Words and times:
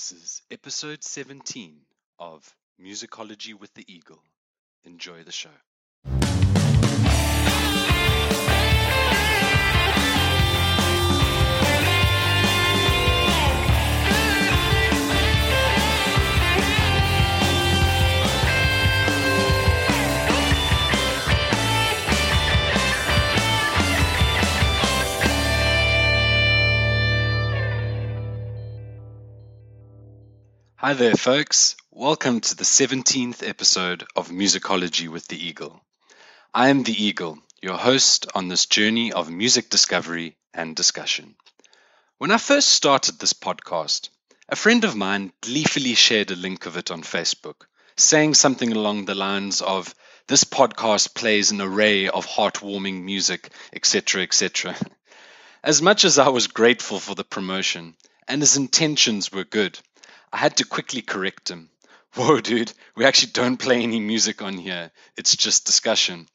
This 0.00 0.12
is 0.12 0.42
episode 0.50 1.04
17 1.04 1.78
of 2.18 2.56
Musicology 2.80 3.52
with 3.52 3.74
the 3.74 3.84
Eagle. 3.86 4.22
Enjoy 4.82 5.24
the 5.24 5.30
show. 5.30 5.50
Hi 30.82 30.94
there, 30.94 31.14
folks. 31.14 31.76
Welcome 31.90 32.40
to 32.40 32.56
the 32.56 32.64
17th 32.64 33.46
episode 33.46 34.06
of 34.16 34.30
Musicology 34.30 35.08
with 35.08 35.28
the 35.28 35.36
Eagle. 35.36 35.78
I 36.54 36.70
am 36.70 36.84
the 36.84 37.04
Eagle, 37.04 37.38
your 37.60 37.76
host 37.76 38.28
on 38.34 38.48
this 38.48 38.64
journey 38.64 39.12
of 39.12 39.28
music 39.28 39.68
discovery 39.68 40.38
and 40.54 40.74
discussion. 40.74 41.34
When 42.16 42.30
I 42.30 42.38
first 42.38 42.70
started 42.70 43.18
this 43.18 43.34
podcast, 43.34 44.08
a 44.48 44.56
friend 44.56 44.82
of 44.84 44.96
mine 44.96 45.34
gleefully 45.42 45.94
shared 45.94 46.30
a 46.30 46.34
link 46.34 46.64
of 46.64 46.78
it 46.78 46.90
on 46.90 47.02
Facebook, 47.02 47.66
saying 47.98 48.32
something 48.32 48.72
along 48.72 49.04
the 49.04 49.14
lines 49.14 49.60
of, 49.60 49.94
This 50.28 50.44
podcast 50.44 51.14
plays 51.14 51.50
an 51.50 51.60
array 51.60 52.08
of 52.08 52.26
heartwarming 52.26 53.02
music, 53.02 53.50
etc., 53.74 54.22
etc. 54.22 54.74
As 55.62 55.82
much 55.82 56.06
as 56.06 56.18
I 56.18 56.30
was 56.30 56.46
grateful 56.46 57.00
for 57.00 57.14
the 57.14 57.22
promotion, 57.22 57.96
and 58.26 58.40
his 58.40 58.56
intentions 58.56 59.30
were 59.30 59.44
good, 59.44 59.78
I 60.32 60.38
had 60.38 60.56
to 60.58 60.64
quickly 60.64 61.02
correct 61.02 61.50
him. 61.50 61.70
Whoa, 62.14 62.40
dude, 62.40 62.72
we 62.96 63.04
actually 63.04 63.32
don't 63.32 63.56
play 63.56 63.82
any 63.82 64.00
music 64.00 64.42
on 64.42 64.58
here. 64.58 64.90
It's 65.16 65.36
just 65.36 65.66
discussion. 65.66 66.28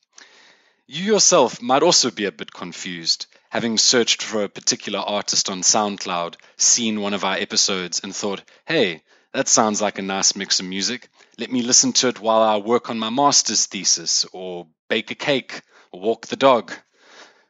You 0.87 1.03
yourself 1.03 1.61
might 1.61 1.81
also 1.81 2.11
be 2.11 2.25
a 2.25 2.31
bit 2.31 2.53
confused, 2.53 3.25
having 3.49 3.77
searched 3.77 4.21
for 4.21 4.43
a 4.43 4.49
particular 4.49 4.99
artist 4.99 5.49
on 5.49 5.61
SoundCloud, 5.61 6.35
seen 6.57 7.01
one 7.01 7.13
of 7.13 7.23
our 7.23 7.35
episodes, 7.35 8.01
and 8.03 8.15
thought, 8.15 8.43
hey, 8.65 9.01
that 9.33 9.47
sounds 9.47 9.81
like 9.81 9.97
a 9.97 10.03
nice 10.03 10.35
mix 10.35 10.59
of 10.59 10.65
music. 10.65 11.09
Let 11.39 11.51
me 11.51 11.61
listen 11.61 11.91
to 11.93 12.07
it 12.09 12.19
while 12.19 12.41
I 12.41 12.57
work 12.57 12.89
on 12.89 12.99
my 12.99 13.09
master's 13.09 13.65
thesis, 13.65 14.25
or 14.31 14.67
bake 14.87 15.09
a 15.11 15.15
cake, 15.15 15.61
or 15.91 16.01
walk 16.01 16.27
the 16.27 16.35
dog. 16.35 16.71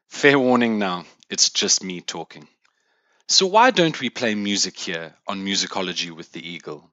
Fair 0.07 0.39
warning 0.39 0.79
now, 0.79 1.05
it's 1.29 1.49
just 1.49 1.83
me 1.83 2.01
talking. 2.01 2.47
So, 3.27 3.47
why 3.47 3.71
don't 3.71 3.99
we 3.99 4.11
play 4.11 4.35
music 4.35 4.77
here 4.77 5.15
on 5.27 5.43
Musicology 5.43 6.11
with 6.11 6.31
the 6.31 6.47
Eagle? 6.47 6.91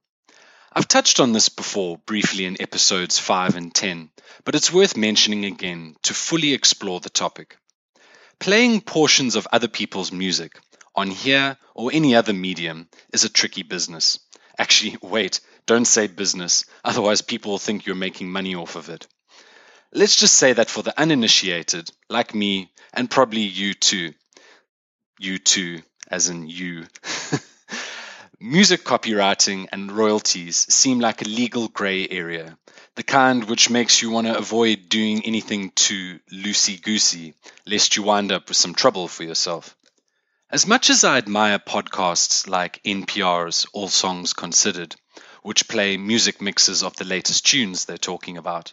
I've 0.73 0.89
touched 0.89 1.21
on 1.21 1.33
this 1.33 1.51
before 1.51 1.99
briefly 1.99 2.47
in 2.47 2.57
episodes 2.59 3.19
5 3.19 3.55
and 3.57 3.75
10, 3.75 4.09
but 4.45 4.55
it's 4.55 4.73
worth 4.73 4.97
mentioning 4.97 5.45
again 5.45 5.95
to 6.05 6.15
fully 6.15 6.55
explore 6.55 7.01
the 7.01 7.11
topic. 7.11 7.59
Playing 8.39 8.81
portions 8.81 9.37
of 9.37 9.47
other 9.53 9.69
people's 9.69 10.11
music 10.11 10.59
on 10.95 11.09
here 11.11 11.59
or 11.75 11.91
any 11.93 12.15
other 12.15 12.33
medium 12.33 12.89
is 13.13 13.25
a 13.25 13.29
tricky 13.29 13.63
business. 13.63 14.19
Actually, 14.59 14.97
wait, 15.03 15.41
don't 15.67 15.85
say 15.85 16.07
business, 16.07 16.65
otherwise, 16.83 17.21
people 17.21 17.51
will 17.53 17.59
think 17.59 17.85
you're 17.85 17.95
making 17.95 18.33
money 18.33 18.55
off 18.55 18.75
of 18.77 18.89
it. 18.89 19.07
Let's 19.93 20.17
just 20.17 20.37
say 20.37 20.55
that 20.55 20.71
for 20.71 20.83
the 20.83 20.99
uninitiated, 20.99 21.91
like 22.09 22.35
me, 22.35 22.73
and 22.95 23.11
probably 23.11 23.43
you 23.43 23.75
too, 23.75 24.15
you 25.19 25.37
too, 25.37 25.83
as 26.09 26.29
in 26.29 26.49
you. 26.49 26.87
Music 28.41 28.83
copyrighting 28.83 29.69
and 29.71 29.93
royalties 29.93 30.57
seem 30.73 30.99
like 30.99 31.23
a 31.23 31.29
legal 31.29 31.69
grey 31.69 32.09
area, 32.09 32.59
the 32.97 33.03
kind 33.03 33.45
which 33.45 33.71
makes 33.71 34.03
you 34.03 34.11
want 34.11 34.27
to 34.27 34.37
avoid 34.37 34.89
doing 34.89 35.25
anything 35.25 35.71
too 35.71 36.19
loosey 36.33 36.83
goosey, 36.83 37.35
lest 37.67 37.97
you 37.97 38.03
wind 38.03 38.33
up 38.33 38.49
with 38.49 38.57
some 38.57 38.75
trouble 38.75 39.07
for 39.07 39.23
yourself. 39.23 39.77
As 40.51 40.67
much 40.67 40.91
as 40.91 41.05
I 41.05 41.19
admire 41.19 41.59
podcasts 41.59 42.47
like 42.47 42.83
NPR's 42.83 43.65
All 43.73 43.89
Songs 43.89 44.33
Considered, 44.33 44.97
which 45.43 45.69
play 45.69 45.97
music 45.97 46.43
mixes 46.43 46.83
of 46.83 46.95
the 46.97 47.05
latest 47.05 47.47
tunes 47.47 47.85
they're 47.85 47.97
talking 47.97 48.37
about, 48.37 48.73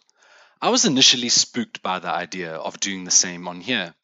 I 0.61 0.69
was 0.69 0.83
initially 0.83 1.29
spooked 1.29 1.81
by 1.81 1.99
the 1.99 2.09
idea 2.09 2.53
of 2.53 2.81
doing 2.81 3.05
the 3.05 3.11
same 3.11 3.47
on 3.47 3.61
here. 3.61 3.95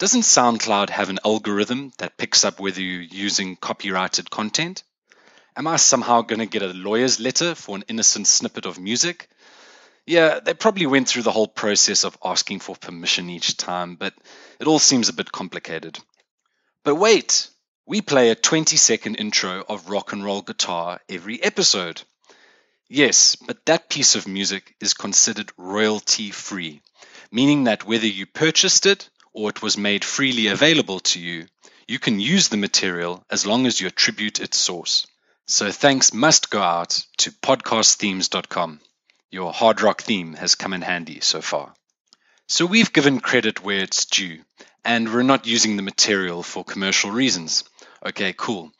Doesn't 0.00 0.22
SoundCloud 0.22 0.88
have 0.88 1.10
an 1.10 1.18
algorithm 1.26 1.92
that 1.98 2.16
picks 2.16 2.42
up 2.42 2.58
whether 2.58 2.80
you're 2.80 3.02
using 3.02 3.54
copyrighted 3.54 4.30
content? 4.30 4.82
Am 5.54 5.66
I 5.66 5.76
somehow 5.76 6.22
going 6.22 6.38
to 6.38 6.46
get 6.46 6.62
a 6.62 6.68
lawyer's 6.68 7.20
letter 7.20 7.54
for 7.54 7.76
an 7.76 7.84
innocent 7.86 8.26
snippet 8.26 8.64
of 8.64 8.78
music? 8.78 9.28
Yeah, 10.06 10.40
they 10.40 10.54
probably 10.54 10.86
went 10.86 11.06
through 11.06 11.24
the 11.24 11.30
whole 11.30 11.46
process 11.46 12.04
of 12.04 12.16
asking 12.24 12.60
for 12.60 12.76
permission 12.76 13.28
each 13.28 13.58
time, 13.58 13.96
but 13.96 14.14
it 14.58 14.66
all 14.66 14.78
seems 14.78 15.10
a 15.10 15.12
bit 15.12 15.30
complicated. 15.30 15.98
But 16.82 16.94
wait, 16.94 17.48
we 17.84 18.00
play 18.00 18.30
a 18.30 18.34
20 18.34 18.78
second 18.78 19.16
intro 19.16 19.62
of 19.68 19.90
rock 19.90 20.14
and 20.14 20.24
roll 20.24 20.40
guitar 20.40 20.98
every 21.10 21.42
episode. 21.42 22.00
Yes, 22.88 23.36
but 23.36 23.66
that 23.66 23.90
piece 23.90 24.14
of 24.14 24.26
music 24.26 24.74
is 24.80 24.94
considered 24.94 25.52
royalty 25.58 26.30
free, 26.30 26.80
meaning 27.30 27.64
that 27.64 27.84
whether 27.84 28.06
you 28.06 28.24
purchased 28.24 28.86
it 28.86 29.10
or 29.32 29.50
it 29.50 29.62
was 29.62 29.76
made 29.76 30.04
freely 30.04 30.48
available 30.48 31.00
to 31.00 31.20
you, 31.20 31.46
you 31.86 31.98
can 31.98 32.20
use 32.20 32.48
the 32.48 32.56
material 32.56 33.24
as 33.30 33.46
long 33.46 33.66
as 33.66 33.80
you 33.80 33.86
attribute 33.86 34.40
its 34.40 34.58
source. 34.58 35.06
So 35.46 35.72
thanks 35.72 36.12
must 36.12 36.50
go 36.50 36.62
out 36.62 37.04
to 37.18 37.32
podcastthemes.com. 37.32 38.80
Your 39.32 39.52
hard 39.52 39.80
rock 39.80 40.02
theme 40.02 40.34
has 40.34 40.54
come 40.54 40.72
in 40.72 40.82
handy 40.82 41.20
so 41.20 41.40
far. 41.40 41.74
So 42.46 42.66
we've 42.66 42.92
given 42.92 43.20
credit 43.20 43.62
where 43.62 43.78
it's 43.78 44.06
due, 44.06 44.40
and 44.84 45.12
we're 45.12 45.22
not 45.22 45.46
using 45.46 45.76
the 45.76 45.82
material 45.82 46.42
for 46.42 46.64
commercial 46.64 47.10
reasons. 47.10 47.64
Okay, 48.04 48.34
cool. 48.36 48.72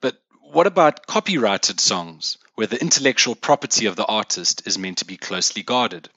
But 0.00 0.16
what 0.40 0.66
about 0.66 1.06
copyrighted 1.06 1.80
songs, 1.80 2.38
where 2.54 2.68
the 2.68 2.80
intellectual 2.80 3.34
property 3.34 3.86
of 3.86 3.96
the 3.96 4.06
artist 4.06 4.66
is 4.66 4.78
meant 4.78 4.98
to 4.98 5.04
be 5.04 5.16
closely 5.16 5.62
guarded? 5.62 6.08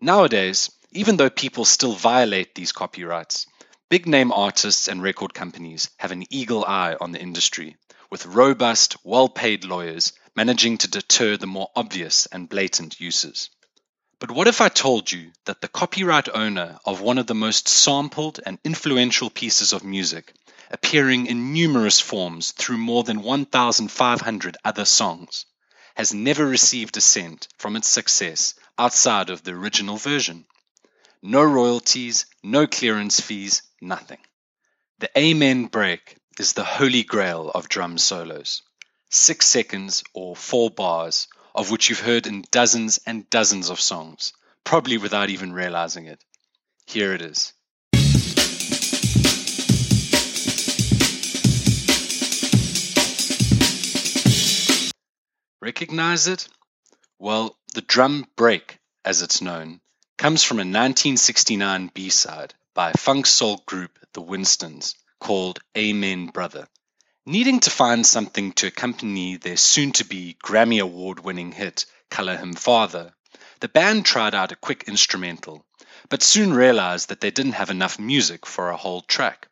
Nowadays, 0.00 0.70
even 0.92 1.16
though 1.16 1.30
people 1.30 1.64
still 1.64 1.92
violate 1.92 2.54
these 2.54 2.72
copyrights, 2.72 3.46
big 3.88 4.06
name 4.06 4.32
artists 4.32 4.88
and 4.88 5.02
record 5.02 5.32
companies 5.32 5.88
have 5.98 6.10
an 6.10 6.24
eagle 6.30 6.64
eye 6.64 6.96
on 7.00 7.12
the 7.12 7.20
industry, 7.20 7.76
with 8.10 8.26
robust, 8.26 8.96
well 9.04 9.28
paid 9.28 9.64
lawyers 9.64 10.12
managing 10.34 10.78
to 10.78 10.88
deter 10.88 11.36
the 11.36 11.46
more 11.46 11.70
obvious 11.76 12.26
and 12.26 12.48
blatant 12.48 13.00
uses. 13.00 13.50
But 14.18 14.30
what 14.30 14.48
if 14.48 14.60
I 14.60 14.68
told 14.68 15.10
you 15.10 15.32
that 15.44 15.60
the 15.60 15.68
copyright 15.68 16.28
owner 16.28 16.78
of 16.84 17.00
one 17.00 17.18
of 17.18 17.26
the 17.26 17.34
most 17.34 17.68
sampled 17.68 18.40
and 18.44 18.58
influential 18.64 19.30
pieces 19.30 19.72
of 19.72 19.84
music, 19.84 20.34
appearing 20.70 21.26
in 21.26 21.52
numerous 21.52 22.00
forms 22.00 22.52
through 22.52 22.78
more 22.78 23.02
than 23.02 23.22
1,500 23.22 24.56
other 24.64 24.84
songs, 24.84 25.46
has 25.94 26.12
never 26.12 26.46
received 26.46 26.96
a 26.96 27.00
cent 27.00 27.48
from 27.58 27.76
its 27.76 27.88
success 27.88 28.54
outside 28.76 29.30
of 29.30 29.42
the 29.42 29.52
original 29.52 29.96
version? 29.96 30.44
No 31.22 31.42
royalties, 31.42 32.24
no 32.42 32.66
clearance 32.66 33.20
fees, 33.20 33.60
nothing. 33.82 34.20
The 35.00 35.10
Amen 35.18 35.66
break 35.66 36.16
is 36.38 36.54
the 36.54 36.64
holy 36.64 37.02
grail 37.02 37.50
of 37.54 37.68
drum 37.68 37.98
solos. 37.98 38.62
Six 39.10 39.46
seconds 39.46 40.02
or 40.14 40.34
four 40.34 40.70
bars, 40.70 41.28
of 41.54 41.70
which 41.70 41.90
you've 41.90 42.00
heard 42.00 42.26
in 42.26 42.46
dozens 42.50 43.00
and 43.04 43.28
dozens 43.28 43.68
of 43.68 43.82
songs, 43.82 44.32
probably 44.64 44.96
without 44.96 45.28
even 45.28 45.52
realizing 45.52 46.06
it. 46.06 46.24
Here 46.86 47.12
it 47.12 47.20
is. 47.20 47.52
Recognize 55.60 56.28
it? 56.28 56.48
Well, 57.18 57.58
the 57.74 57.82
drum 57.82 58.26
break, 58.36 58.78
as 59.04 59.20
it's 59.20 59.42
known, 59.42 59.82
comes 60.20 60.42
from 60.42 60.58
a 60.58 60.68
1969 60.68 61.90
B-side 61.94 62.52
by 62.74 62.92
funk 62.92 63.24
soul 63.24 63.62
group 63.64 63.98
The 64.12 64.20
Winstons 64.20 64.94
called 65.18 65.60
Amen 65.74 66.26
Brother. 66.26 66.68
Needing 67.24 67.58
to 67.60 67.70
find 67.70 68.06
something 68.06 68.52
to 68.52 68.66
accompany 68.66 69.38
their 69.38 69.56
soon 69.56 69.92
to 69.92 70.04
be 70.04 70.36
Grammy 70.44 70.78
Award 70.78 71.20
winning 71.20 71.52
hit, 71.52 71.86
Color 72.10 72.36
Him 72.36 72.52
Father, 72.52 73.14
the 73.60 73.68
band 73.68 74.04
tried 74.04 74.34
out 74.34 74.52
a 74.52 74.56
quick 74.56 74.84
instrumental, 74.86 75.64
but 76.10 76.22
soon 76.22 76.52
realized 76.52 77.08
that 77.08 77.22
they 77.22 77.30
didn't 77.30 77.52
have 77.52 77.70
enough 77.70 77.98
music 77.98 78.44
for 78.44 78.68
a 78.68 78.76
whole 78.76 79.00
track. 79.00 79.48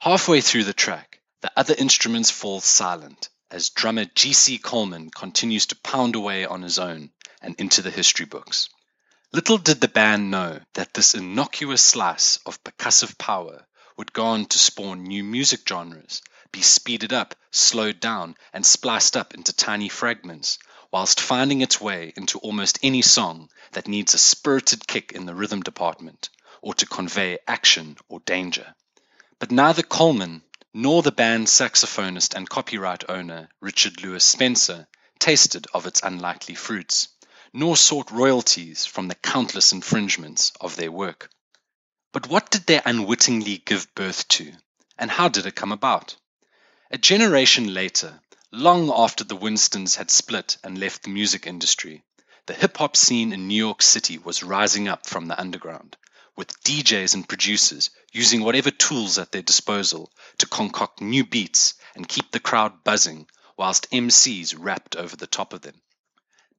Halfway 0.00 0.40
through 0.40 0.64
the 0.64 0.72
track, 0.72 1.20
the 1.42 1.52
other 1.54 1.74
instruments 1.76 2.30
fall 2.30 2.62
silent 2.62 3.28
as 3.50 3.68
drummer 3.68 4.06
G.C. 4.06 4.56
Coleman 4.56 5.10
continues 5.10 5.66
to 5.66 5.76
pound 5.76 6.16
away 6.16 6.46
on 6.46 6.62
his 6.62 6.78
own 6.78 7.10
and 7.42 7.54
into 7.60 7.82
the 7.82 7.90
history 7.90 8.24
books. 8.24 8.70
Little 9.30 9.58
did 9.58 9.82
the 9.82 9.88
band 9.88 10.30
know 10.30 10.60
that 10.72 10.94
this 10.94 11.14
innocuous 11.14 11.82
slice 11.82 12.38
of 12.46 12.64
percussive 12.64 13.18
power 13.18 13.66
would 13.98 14.14
go 14.14 14.24
on 14.24 14.46
to 14.46 14.58
spawn 14.58 15.02
new 15.02 15.22
music 15.22 15.68
genres 15.68 16.22
be 16.50 16.62
speeded 16.62 17.12
up, 17.12 17.34
slowed 17.50 18.00
down, 18.00 18.36
and 18.54 18.64
spliced 18.64 19.18
up 19.18 19.34
into 19.34 19.52
tiny 19.52 19.90
fragments, 19.90 20.58
whilst 20.90 21.20
finding 21.20 21.60
its 21.60 21.78
way 21.78 22.10
into 22.16 22.38
almost 22.38 22.78
any 22.82 23.02
song 23.02 23.50
that 23.72 23.86
needs 23.86 24.14
a 24.14 24.18
spirited 24.18 24.86
kick 24.86 25.12
in 25.12 25.26
the 25.26 25.34
rhythm 25.34 25.60
department, 25.62 26.30
or 26.62 26.72
to 26.72 26.86
convey 26.86 27.38
action 27.46 27.98
or 28.08 28.20
danger. 28.20 28.74
But 29.38 29.50
neither 29.50 29.82
Coleman 29.82 30.42
nor 30.72 31.02
the 31.02 31.12
band's 31.12 31.52
saxophonist 31.52 32.34
and 32.34 32.48
copyright 32.48 33.04
owner, 33.10 33.50
Richard 33.60 34.02
Lewis 34.02 34.24
Spencer, 34.24 34.88
tasted 35.18 35.66
of 35.74 35.86
its 35.86 36.00
unlikely 36.02 36.54
fruits, 36.54 37.08
nor 37.52 37.76
sought 37.76 38.10
royalties 38.10 38.86
from 38.86 39.08
the 39.08 39.14
countless 39.14 39.72
infringements 39.72 40.52
of 40.60 40.76
their 40.76 40.92
work. 40.92 41.30
But 42.12 42.26
what 42.28 42.50
did 42.50 42.66
they 42.66 42.80
unwittingly 42.84 43.58
give 43.58 43.94
birth 43.94 44.26
to, 44.28 44.52
and 44.96 45.10
how 45.10 45.28
did 45.28 45.46
it 45.46 45.54
come 45.54 45.72
about? 45.72 46.16
A 46.90 46.98
generation 46.98 47.72
later, 47.74 48.20
long 48.50 48.90
after 48.90 49.24
the 49.24 49.36
Winstons 49.36 49.96
had 49.96 50.10
split 50.10 50.56
and 50.64 50.78
left 50.78 51.02
the 51.02 51.10
music 51.10 51.46
industry, 51.46 52.02
the 52.46 52.54
hip 52.54 52.78
hop 52.78 52.96
scene 52.96 53.32
in 53.32 53.46
New 53.46 53.56
York 53.56 53.82
City 53.82 54.18
was 54.18 54.42
rising 54.42 54.88
up 54.88 55.06
from 55.06 55.26
the 55.26 55.38
underground 55.38 55.96
with 56.38 56.62
DJs 56.62 57.14
and 57.14 57.28
producers 57.28 57.90
using 58.12 58.42
whatever 58.42 58.70
tools 58.70 59.18
at 59.18 59.32
their 59.32 59.42
disposal 59.42 60.10
to 60.38 60.46
concoct 60.46 61.00
new 61.00 61.26
beats 61.26 61.74
and 61.96 62.08
keep 62.08 62.30
the 62.30 62.38
crowd 62.38 62.84
buzzing 62.84 63.26
whilst 63.56 63.90
MCs 63.90 64.54
rapped 64.56 64.94
over 64.94 65.16
the 65.16 65.26
top 65.26 65.52
of 65.52 65.62
them. 65.62 65.74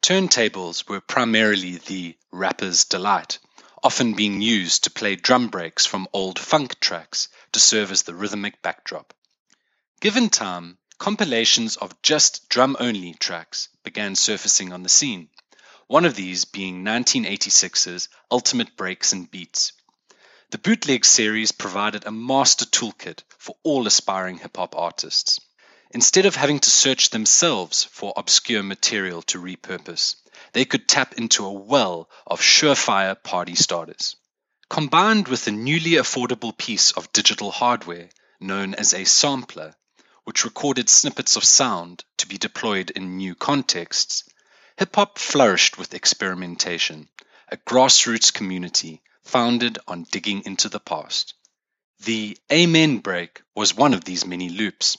Turntables 0.02 0.88
were 0.88 1.02
primarily 1.02 1.78
the 1.78 2.18
rapper's 2.32 2.86
delight, 2.86 3.40
often 3.84 4.14
being 4.14 4.42
used 4.42 4.84
to 4.84 4.92
play 4.92 5.16
drum 5.16 5.48
breaks 5.48 5.86
from 5.86 6.08
old 6.14 6.40
funk 6.40 6.80
tracks 6.80 7.28
to 7.52 7.60
serve 7.60 7.92
as 7.92 8.04
the 8.04 8.16
rhythmic 8.16 8.62
backdrop. 8.62 9.14
Given 10.00 10.30
time, 10.30 10.78
compilations 10.98 11.76
of 11.78 12.02
just 12.02 12.50
drum 12.50 12.78
only 12.80 13.14
tracks 13.14 13.70
began 13.84 14.16
surfacing 14.16 14.74
on 14.74 14.84
the 14.84 14.90
scene 14.90 15.30
one 15.90 16.06
of 16.06 16.14
these 16.14 16.46
being 16.46 16.86
1986's 16.86 18.10
Ultimate 18.30 18.78
Breaks 18.78 19.12
and 19.12 19.30
Beats. 19.32 19.74
The 20.52 20.60
bootleg 20.60 21.04
series 21.04 21.52
provided 21.52 22.06
a 22.06 22.12
master 22.12 22.66
toolkit 22.66 23.24
for 23.40 23.56
all 23.64 23.88
aspiring 23.88 24.38
hip 24.38 24.58
hop 24.58 24.76
artists. 24.78 25.40
Instead 25.92 26.26
of 26.28 26.36
having 26.36 26.60
to 26.60 26.70
search 26.70 27.10
themselves 27.10 27.84
for 27.84 28.14
obscure 28.16 28.62
material 28.62 29.24
to 29.24 29.42
repurpose, 29.42 30.16
they 30.54 30.64
could 30.64 30.88
tap 30.88 31.16
into 31.16 31.46
a 31.46 31.52
well 31.52 32.08
of 32.28 32.42
surefire 32.42 33.16
party 33.24 33.56
starters. 33.56 34.16
Combined 34.70 35.28
with 35.28 35.48
a 35.48 35.52
newly 35.52 35.94
affordable 35.94 36.56
piece 36.56 36.92
of 36.92 37.12
digital 37.12 37.50
hardware 37.50 38.10
known 38.40 38.76
as 38.76 38.94
a 38.94 39.04
sampler, 39.04 39.76
which 40.26 40.46
recorded 40.46 40.88
snippets 40.88 41.36
of 41.36 41.44
sound 41.44 42.04
to 42.18 42.28
be 42.28 42.38
deployed 42.38 42.92
in 42.92 43.18
new 43.18 43.34
contexts, 43.34 44.24
Hip 44.78 44.96
hop 44.96 45.18
flourished 45.18 45.78
with 45.78 45.96
experimentation, 45.96 47.10
a 47.50 47.58
grassroots 47.58 48.32
community 48.32 49.02
founded 49.24 49.80
on 49.88 50.06
digging 50.12 50.44
into 50.46 50.70
the 50.70 50.80
past. 50.80 51.34
The 52.02 52.38
Amen 52.52 53.00
break 53.00 53.42
was 53.56 53.74
one 53.74 53.94
of 53.94 54.06
these 54.06 54.26
many 54.26 54.50
loops, 54.50 54.98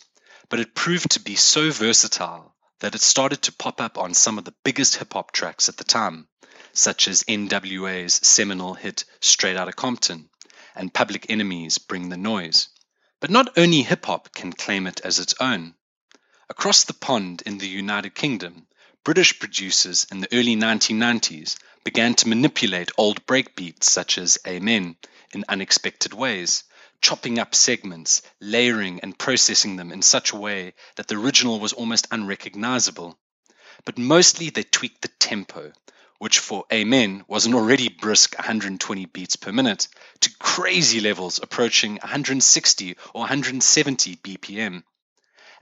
but 0.51 0.61
it 0.61 0.75
proved 0.75 1.13
to 1.13 1.21
be 1.21 1.37
so 1.37 1.71
versatile 1.71 2.55
that 2.81 2.95
it 2.95 3.01
started 3.01 3.41
to 3.41 3.53
pop 3.53 3.81
up 3.81 3.97
on 3.97 4.13
some 4.13 4.37
of 4.37 4.45
the 4.45 4.55
biggest 4.65 4.97
hip 4.97 5.13
hop 5.13 5.33
tracks 5.33 5.69
at 5.69 5.77
the 5.77 5.85
time, 5.85 6.27
such 6.73 7.09
as 7.09 7.23
NWA's 7.23 8.15
seminal 8.27 8.75
hit 8.75 9.05
Straight 9.21 9.57
Outta 9.57 9.73
Compton 9.73 10.29
and 10.75 10.93
Public 10.93 11.27
Enemy's 11.31 11.79
Bring 11.79 12.09
the 12.09 12.17
Noise. 12.17 12.69
But 13.21 13.31
not 13.31 13.57
only 13.57 13.83
hip 13.83 14.07
hop 14.07 14.35
can 14.35 14.53
claim 14.53 14.87
it 14.87 15.01
as 15.05 15.19
its 15.21 15.35
own. 15.41 15.75
Across 16.49 16.85
the 16.85 16.95
pond 16.95 17.43
in 17.47 17.59
the 17.59 17.69
United 17.69 18.15
Kingdom, 18.15 18.67
British 19.05 19.39
producers 19.39 20.07
in 20.11 20.21
the 20.21 20.29
early 20.33 20.57
1990s 20.57 21.57
began 21.85 22.15
to 22.15 22.29
manipulate 22.29 22.91
old 22.99 23.25
breakbeats 23.25 23.85
such 23.85 24.19
as 24.19 24.39
Amen 24.47 24.97
in 25.33 25.45
unexpected 25.49 26.13
ways, 26.13 26.65
chopping 27.01 27.39
up 27.39 27.55
segments, 27.55 28.23
layering 28.41 29.01
and 29.01 29.19
processing 29.19 29.77
them 29.77 29.93
in 29.93 30.03
such 30.03 30.33
a 30.33 30.37
way 30.37 30.75
that 30.97 31.09
the 31.09 31.17
original 31.17 31.59
was 31.59 31.73
almost 31.73 32.07
unrecognizable. 32.11 33.19
But 33.85 33.99
mostly 33.99 34.51
they 34.51 34.63
tweaked 34.63 35.03
the 35.03 35.09
tempo, 35.09 35.73
which 36.19 36.39
for 36.39 36.67
Amen 36.71 37.25
was 37.29 37.47
an 37.47 37.55
already 37.55 37.89
brisk 37.89 38.37
120 38.37 39.07
beats 39.07 39.37
per 39.37 39.53
minute, 39.53 39.89
to 40.21 40.31
crazy 40.39 41.01
levels 41.01 41.41
approaching 41.43 41.93
160 41.93 42.97
or 43.15 43.21
170 43.21 44.17
BPM. 44.17 44.83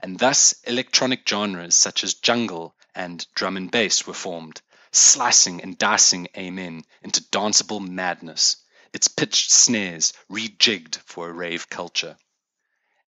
And 0.01 0.19
thus 0.19 0.53
electronic 0.65 1.27
genres 1.27 1.77
such 1.77 2.03
as 2.03 2.15
jungle 2.15 2.75
and 2.93 3.25
drum 3.35 3.55
and 3.55 3.71
bass 3.71 4.05
were 4.05 4.13
formed, 4.13 4.61
slicing 4.91 5.61
and 5.61 5.77
dicing 5.77 6.27
Amen 6.35 6.83
into 7.01 7.23
danceable 7.31 7.79
madness, 7.79 8.57
its 8.93 9.07
pitched 9.07 9.51
snares 9.51 10.13
rejigged 10.29 10.97
for 11.05 11.29
a 11.29 11.33
rave 11.33 11.69
culture. 11.69 12.17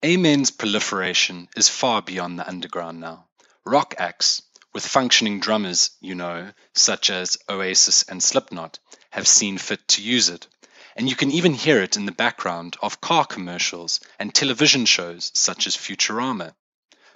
Amen's 0.01 0.51
proliferation 0.51 1.49
is 1.55 1.67
far 1.67 2.01
beyond 2.01 2.39
the 2.39 2.47
underground 2.47 2.99
now. 2.99 3.27
Rock 3.65 3.95
acts, 3.97 4.41
with 4.73 4.85
functioning 4.85 5.39
drummers, 5.39 5.91
you 5.99 6.15
know, 6.15 6.51
such 6.73 7.09
as 7.09 7.37
Oasis 7.49 8.03
and 8.03 8.23
Slipknot, 8.23 8.79
have 9.09 9.27
seen 9.27 9.57
fit 9.57 9.87
to 9.89 10.01
use 10.01 10.29
it. 10.29 10.47
And 10.95 11.09
you 11.09 11.15
can 11.15 11.31
even 11.31 11.53
hear 11.53 11.81
it 11.81 11.97
in 11.97 12.05
the 12.05 12.11
background 12.11 12.77
of 12.81 13.01
car 13.01 13.25
commercials 13.25 13.99
and 14.17 14.33
television 14.33 14.85
shows 14.85 15.31
such 15.33 15.67
as 15.67 15.75
Futurama. 15.75 16.53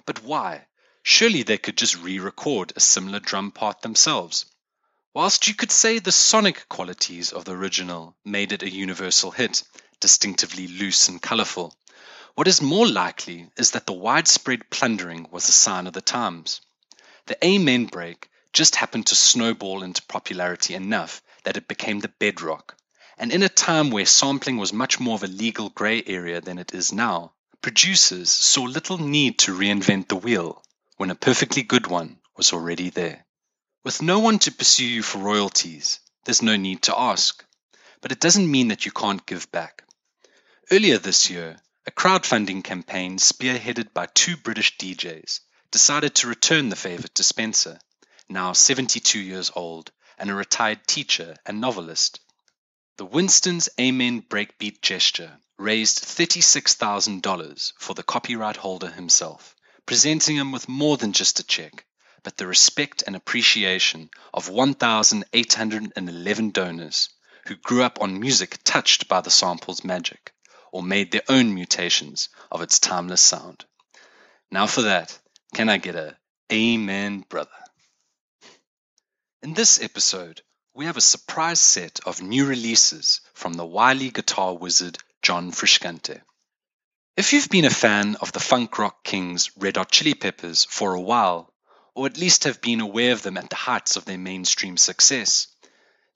But 0.06 0.22
why? 0.22 0.66
Surely 1.02 1.42
they 1.42 1.58
could 1.58 1.76
just 1.76 1.96
re 1.96 2.18
record 2.18 2.72
a 2.76 2.80
similar 2.80 3.20
drum 3.20 3.50
part 3.50 3.82
themselves. 3.82 4.46
Whilst 5.14 5.46
you 5.46 5.54
could 5.54 5.70
say 5.70 6.00
the 6.00 6.10
sonic 6.10 6.68
qualities 6.68 7.32
of 7.32 7.44
the 7.44 7.52
original 7.52 8.16
made 8.24 8.50
it 8.50 8.64
a 8.64 8.68
universal 8.68 9.30
hit, 9.30 9.62
distinctively 10.00 10.66
loose 10.66 11.06
and 11.06 11.22
colourful, 11.22 11.72
what 12.34 12.48
is 12.48 12.60
more 12.60 12.88
likely 12.88 13.48
is 13.56 13.70
that 13.70 13.86
the 13.86 13.92
widespread 13.92 14.68
plundering 14.70 15.28
was 15.30 15.48
a 15.48 15.52
sign 15.52 15.86
of 15.86 15.92
the 15.92 16.00
times. 16.00 16.62
The 17.26 17.38
Amen 17.46 17.86
break 17.86 18.28
just 18.52 18.74
happened 18.74 19.06
to 19.06 19.14
snowball 19.14 19.84
into 19.84 20.02
popularity 20.02 20.74
enough 20.74 21.22
that 21.44 21.56
it 21.56 21.68
became 21.68 22.00
the 22.00 22.08
bedrock. 22.08 22.76
And 23.16 23.30
in 23.30 23.44
a 23.44 23.48
time 23.48 23.92
where 23.92 24.06
sampling 24.06 24.56
was 24.56 24.72
much 24.72 24.98
more 24.98 25.14
of 25.14 25.22
a 25.22 25.28
legal 25.28 25.70
grey 25.70 26.02
area 26.04 26.40
than 26.40 26.58
it 26.58 26.74
is 26.74 26.92
now, 26.92 27.34
producers 27.62 28.32
saw 28.32 28.62
little 28.62 28.98
need 28.98 29.38
to 29.38 29.56
reinvent 29.56 30.08
the 30.08 30.16
wheel 30.16 30.60
when 30.96 31.10
a 31.10 31.14
perfectly 31.14 31.62
good 31.62 31.86
one 31.86 32.18
was 32.36 32.52
already 32.52 32.90
there. 32.90 33.24
With 33.84 34.00
no 34.00 34.18
one 34.18 34.38
to 34.40 34.50
pursue 34.50 34.86
you 34.86 35.02
for 35.02 35.18
royalties, 35.18 36.00
there's 36.24 36.40
no 36.40 36.56
need 36.56 36.82
to 36.84 36.98
ask. 36.98 37.44
But 38.00 38.12
it 38.12 38.18
doesn't 38.18 38.50
mean 38.50 38.68
that 38.68 38.86
you 38.86 38.90
can't 38.92 39.26
give 39.26 39.52
back. 39.52 39.84
Earlier 40.70 40.98
this 40.98 41.28
year, 41.28 41.60
a 41.86 41.90
crowdfunding 41.90 42.64
campaign 42.64 43.18
spearheaded 43.18 43.92
by 43.92 44.06
two 44.06 44.38
British 44.38 44.78
DJs 44.78 45.40
decided 45.70 46.14
to 46.14 46.26
return 46.26 46.70
the 46.70 46.76
favor 46.76 47.08
to 47.08 47.22
Spencer, 47.22 47.78
now 48.28 48.54
72 48.54 49.18
years 49.20 49.50
old 49.54 49.92
and 50.16 50.30
a 50.30 50.34
retired 50.34 50.86
teacher 50.86 51.36
and 51.44 51.60
novelist. 51.60 52.20
The 52.96 53.04
Winston's 53.04 53.68
Amen 53.78 54.22
breakbeat 54.22 54.80
gesture 54.80 55.38
raised 55.58 56.02
$36,000 56.02 57.72
for 57.78 57.94
the 57.94 58.02
copyright 58.02 58.56
holder 58.56 58.90
himself 58.90 59.54
presenting 59.86 60.36
him 60.36 60.50
with 60.52 60.68
more 60.68 60.96
than 60.96 61.12
just 61.12 61.40
a 61.40 61.44
check, 61.44 61.84
but 62.24 62.36
the 62.36 62.46
respect 62.46 63.04
and 63.06 63.14
appreciation 63.14 64.10
of 64.32 64.48
1,811 64.48 66.50
donors 66.50 67.10
who 67.46 67.54
grew 67.54 67.84
up 67.84 68.00
on 68.00 68.18
music 68.18 68.58
touched 68.64 69.08
by 69.08 69.20
the 69.20 69.30
sample's 69.30 69.84
magic 69.84 70.32
or 70.72 70.82
made 70.82 71.12
their 71.12 71.22
own 71.28 71.54
mutations 71.54 72.30
of 72.50 72.62
its 72.62 72.80
timeless 72.80 73.20
sound. 73.20 73.64
Now, 74.50 74.66
for 74.66 74.82
that, 74.82 75.16
can 75.54 75.68
I 75.68 75.76
get 75.76 75.94
a 75.94 76.16
Amen, 76.52 77.24
brother? 77.28 77.50
In 79.42 79.54
this 79.54 79.80
episode, 79.80 80.42
we 80.74 80.86
have 80.86 80.96
a 80.96 81.02
surprise 81.02 81.60
set 81.60 82.00
of 82.06 82.20
new 82.20 82.46
releases 82.46 83.20
from 83.34 83.54
the 83.54 83.64
wily 83.64 84.10
guitar 84.10 84.54
wizard 84.54 84.98
John 85.22 85.52
Frusciante. 85.52 86.20
If 87.16 87.32
you've 87.32 87.48
been 87.48 87.64
a 87.64 87.70
fan 87.70 88.16
of 88.16 88.32
the 88.32 88.40
funk 88.40 88.76
rock 88.78 89.04
kings 89.04 89.50
Red 89.56 89.76
Hot 89.76 89.90
Chili 89.90 90.14
Peppers 90.14 90.64
for 90.64 90.94
a 90.94 91.00
while, 91.00 91.53
or 91.94 92.06
at 92.06 92.18
least 92.18 92.44
have 92.44 92.60
been 92.60 92.80
aware 92.80 93.12
of 93.12 93.22
them 93.22 93.36
at 93.36 93.48
the 93.50 93.56
heights 93.56 93.96
of 93.96 94.04
their 94.04 94.18
mainstream 94.18 94.76
success, 94.76 95.48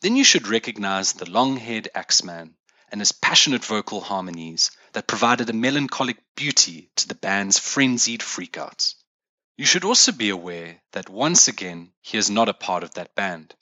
then 0.01 0.17
you 0.17 0.25
should 0.25 0.49
recognize 0.49 1.13
the 1.13 1.31
long 1.31 1.57
haired 1.57 1.89
Axeman 1.95 2.55
and 2.91 3.01
his 3.01 3.13
passionate 3.13 3.65
vocal 3.65 4.01
harmonies 4.01 4.71
that 4.93 5.07
provided 5.07 5.51
a 5.51 5.53
melancholic 5.53 6.17
beauty 6.35 6.91
to 6.97 7.07
the 7.07 7.15
band's 7.15 7.59
frenzied 7.59 8.21
freakouts. 8.21 8.95
You 9.57 9.65
should 9.65 9.85
also 9.85 10.13
be 10.13 10.31
aware 10.31 10.81
that 10.93 11.09
once 11.09 11.49
again 11.49 11.93
he 12.01 12.17
is 12.17 12.31
not 12.31 12.49
a 12.49 12.55
part 12.55 12.85
of 12.85 12.95
that 12.95 13.15
band, 13.15 13.55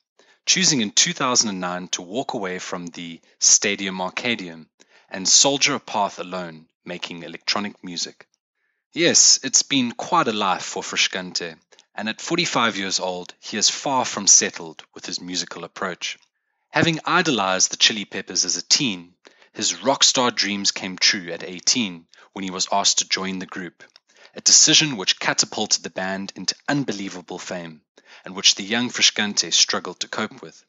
choosing 0.44 0.80
in 0.80 0.90
2009 0.90 1.88
to 1.88 2.02
walk 2.02 2.34
away 2.34 2.58
from 2.58 2.86
the 2.88 3.20
Stadium 3.40 3.98
Arcadium 3.98 4.68
and 5.08 5.28
soldier 5.28 5.74
a 5.74 5.80
path 5.80 6.18
alone 6.18 6.66
making 6.84 7.22
electronic 7.22 7.82
music. 7.82 8.26
Yes, 8.92 9.40
it's 9.42 9.62
been 9.62 9.92
quite 9.92 10.28
a 10.28 10.32
life 10.32 10.62
for 10.62 10.82
Frusciante, 10.82 11.56
and 11.98 12.10
at 12.10 12.20
45 12.20 12.76
years 12.76 13.00
old, 13.00 13.32
he 13.40 13.56
is 13.56 13.70
far 13.70 14.04
from 14.04 14.26
settled 14.26 14.84
with 14.94 15.06
his 15.06 15.18
musical 15.18 15.64
approach. 15.64 16.18
Having 16.68 17.00
idolized 17.06 17.70
the 17.70 17.76
Chili 17.78 18.04
Peppers 18.04 18.44
as 18.44 18.56
a 18.56 18.62
teen, 18.62 19.14
his 19.54 19.82
rock 19.82 20.04
star 20.04 20.30
dreams 20.30 20.72
came 20.72 20.98
true 20.98 21.32
at 21.32 21.42
18 21.42 22.06
when 22.34 22.44
he 22.44 22.50
was 22.50 22.68
asked 22.70 22.98
to 22.98 23.08
join 23.08 23.38
the 23.38 23.46
group, 23.46 23.82
a 24.34 24.42
decision 24.42 24.98
which 24.98 25.18
catapulted 25.18 25.82
the 25.82 25.88
band 25.88 26.34
into 26.36 26.54
unbelievable 26.68 27.38
fame, 27.38 27.80
and 28.26 28.36
which 28.36 28.56
the 28.56 28.62
young 28.62 28.90
Frusciante 28.90 29.50
struggled 29.50 30.00
to 30.00 30.08
cope 30.08 30.42
with. 30.42 30.62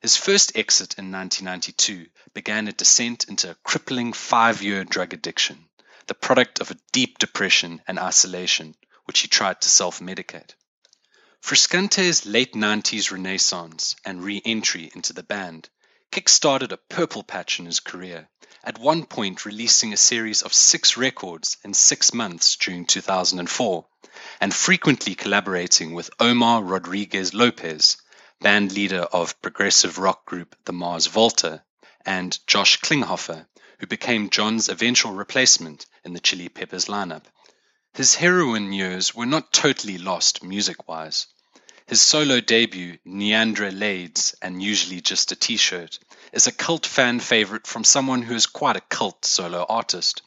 His 0.00 0.16
first 0.16 0.56
exit 0.56 0.94
in 0.96 1.12
1992 1.12 2.06
began 2.32 2.66
a 2.66 2.72
descent 2.72 3.24
into 3.24 3.50
a 3.50 3.56
crippling 3.56 4.14
five 4.14 4.62
year 4.62 4.84
drug 4.84 5.12
addiction, 5.12 5.68
the 6.06 6.14
product 6.14 6.60
of 6.60 6.70
a 6.70 6.78
deep 6.92 7.18
depression 7.18 7.82
and 7.86 7.98
isolation, 7.98 8.74
which 9.06 9.20
he 9.20 9.28
tried 9.28 9.60
to 9.60 9.68
self 9.68 10.00
medicate. 10.00 10.54
Frusciante's 11.40 12.26
late 12.26 12.54
90s 12.54 13.10
renaissance 13.10 13.96
and 14.04 14.22
re 14.22 14.42
entry 14.44 14.90
into 14.94 15.12
the 15.12 15.22
band 15.22 15.68
kick-started 16.10 16.72
a 16.72 16.76
purple 16.76 17.22
patch 17.22 17.58
in 17.58 17.66
his 17.66 17.80
career, 17.80 18.28
at 18.64 18.78
one 18.78 19.04
point 19.04 19.44
releasing 19.44 19.92
a 19.92 19.96
series 19.96 20.42
of 20.42 20.54
six 20.54 20.96
records 20.96 21.56
in 21.62 21.74
six 21.74 22.14
months 22.14 22.56
during 22.56 22.86
2004, 22.86 23.86
and 24.40 24.54
frequently 24.54 25.14
collaborating 25.14 25.92
with 25.92 26.10
Omar 26.18 26.62
Rodriguez 26.62 27.34
Lopez, 27.34 27.96
band 28.40 28.72
leader 28.72 29.02
of 29.02 29.40
progressive 29.42 29.98
rock 29.98 30.24
group 30.24 30.56
the 30.64 30.72
Mars 30.72 31.06
Volta, 31.06 31.62
and 32.04 32.38
Josh 32.46 32.80
Klinghoffer, 32.80 33.46
who 33.78 33.86
became 33.86 34.30
John's 34.30 34.68
eventual 34.68 35.12
replacement 35.12 35.86
in 36.04 36.12
the 36.12 36.20
Chili 36.20 36.48
Peppers 36.48 36.86
lineup. 36.86 37.24
His 37.96 38.14
heroin 38.16 38.74
years 38.74 39.14
were 39.14 39.24
not 39.24 39.54
totally 39.54 39.96
lost 39.96 40.42
music 40.42 40.86
wise. 40.86 41.28
His 41.86 42.02
solo 42.02 42.42
debut, 42.42 42.98
Niandra 43.06 43.72
LaDes 43.72 44.34
and 44.42 44.62
Usually 44.62 45.00
Just 45.00 45.32
a 45.32 45.34
T-Shirt, 45.34 45.98
is 46.30 46.46
a 46.46 46.52
cult 46.52 46.84
fan 46.84 47.20
favorite 47.20 47.66
from 47.66 47.84
someone 47.84 48.20
who 48.20 48.34
is 48.34 48.44
quite 48.44 48.76
a 48.76 48.82
cult 48.82 49.24
solo 49.24 49.64
artist. 49.66 50.20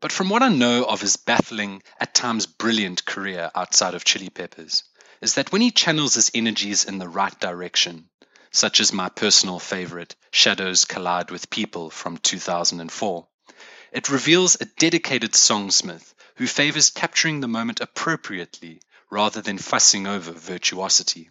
But 0.00 0.10
from 0.10 0.30
what 0.30 0.42
I 0.42 0.48
know 0.48 0.82
of 0.82 1.00
his 1.00 1.14
baffling, 1.14 1.84
at 2.00 2.12
times 2.12 2.46
brilliant 2.46 3.04
career 3.04 3.52
outside 3.54 3.94
of 3.94 4.02
Chili 4.02 4.28
Peppers, 4.28 4.82
is 5.20 5.34
that 5.34 5.52
when 5.52 5.62
he 5.62 5.70
channels 5.70 6.14
his 6.14 6.32
energies 6.34 6.84
in 6.84 6.98
the 6.98 7.08
right 7.08 7.38
direction, 7.38 8.08
such 8.50 8.80
as 8.80 8.92
my 8.92 9.08
personal 9.08 9.60
favorite, 9.60 10.16
Shadows 10.32 10.86
Collide 10.86 11.30
with 11.30 11.50
People 11.50 11.88
from 11.88 12.16
2004, 12.16 13.28
it 13.92 14.08
reveals 14.08 14.56
a 14.60 14.64
dedicated 14.64 15.34
songsmith 15.34 16.12
who 16.36 16.46
favors 16.46 16.90
capturing 16.90 17.40
the 17.40 17.48
moment 17.48 17.80
appropriately 17.80 18.80
rather 19.10 19.42
than 19.42 19.58
fussing 19.58 20.06
over 20.06 20.32
virtuosity. 20.32 21.28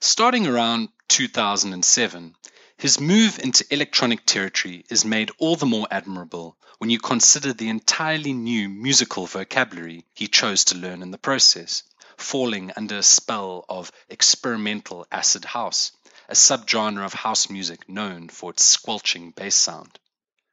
Starting 0.00 0.46
around 0.46 0.88
2007, 1.08 2.34
his 2.76 2.98
move 2.98 3.38
into 3.38 3.64
electronic 3.72 4.26
territory 4.26 4.84
is 4.90 5.04
made 5.04 5.30
all 5.38 5.54
the 5.54 5.66
more 5.66 5.86
admirable 5.90 6.56
when 6.78 6.90
you 6.90 6.98
consider 6.98 7.52
the 7.52 7.68
entirely 7.68 8.32
new 8.32 8.68
musical 8.68 9.26
vocabulary 9.26 10.04
he 10.14 10.26
chose 10.26 10.64
to 10.64 10.76
learn 10.76 11.02
in 11.02 11.12
the 11.12 11.18
process, 11.18 11.84
falling 12.16 12.72
under 12.76 12.96
a 12.96 13.02
spell 13.04 13.64
of 13.68 13.92
experimental 14.08 15.06
acid 15.12 15.44
house, 15.44 15.92
a 16.28 16.34
subgenre 16.34 17.04
of 17.04 17.12
house 17.12 17.48
music 17.48 17.88
known 17.88 18.28
for 18.28 18.50
its 18.50 18.64
squelching 18.64 19.30
bass 19.30 19.54
sound. 19.54 20.00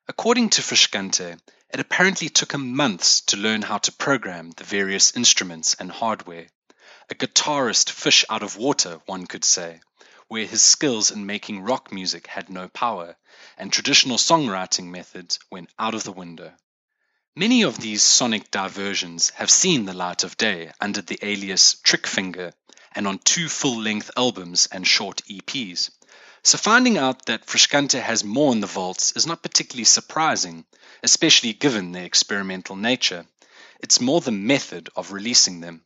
According 0.08 0.50
to 0.52 0.62
Frusciante, 0.62 1.40
it 1.72 1.80
apparently 1.80 2.30
took 2.30 2.52
him 2.52 2.76
months 2.76 3.22
to 3.22 3.38
learn 3.38 3.62
how 3.62 3.78
to 3.78 3.92
program 3.92 4.52
the 4.52 4.64
various 4.64 5.16
instruments 5.16 5.76
and 5.76 5.92
hardware, 5.92 6.48
a 7.10 7.16
guitarist 7.16 7.90
fish 7.92 8.26
out 8.30 8.44
of 8.44 8.58
water, 8.58 9.00
one 9.06 9.28
could 9.28 9.46
say, 9.46 9.80
where 10.28 10.46
his 10.46 10.62
skills 10.62 11.12
in 11.12 11.26
making 11.26 11.62
rock 11.62 11.92
music 11.92 12.28
had 12.28 12.50
no 12.50 12.68
power, 12.70 13.16
and 13.58 13.72
traditional 13.72 14.18
songwriting 14.18 14.86
methods 14.86 15.40
went 15.52 15.70
out 15.78 15.94
of 15.94 16.04
the 16.04 16.12
window. 16.12 16.52
Many 17.36 17.62
of 17.62 17.80
these 17.80 18.02
sonic 18.04 18.50
diversions 18.52 19.30
have 19.32 19.52
seen 19.52 19.86
the 19.86 19.94
light 19.94 20.24
of 20.24 20.38
day 20.38 20.72
under 20.82 21.02
the 21.02 21.20
alias 21.22 21.76
Trickfinger 21.76 22.54
and 22.94 23.08
on 23.08 23.20
two 23.20 23.48
full 23.48 23.80
length 23.80 24.10
albums 24.18 24.68
and 24.72 24.88
short 24.88 25.22
EPs. 25.30 25.92
So 26.44 26.58
finding 26.58 26.98
out 26.98 27.28
that 27.28 27.46
Frusciante 27.46 28.02
has 28.02 28.24
more 28.24 28.52
in 28.52 28.60
the 28.60 28.68
vaults 28.68 29.12
is 29.16 29.28
not 29.28 29.44
particularly 29.44 29.84
surprising, 29.84 30.66
especially 31.04 31.54
given 31.54 31.92
their 31.92 32.06
experimental 32.06 32.76
nature. 32.76 33.26
It's 33.80 34.02
more 34.02 34.22
the 34.22 34.32
method 34.32 34.90
of 34.96 35.12
releasing 35.12 35.62
them. 35.62 35.84